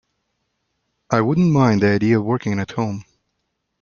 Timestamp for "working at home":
2.25-3.05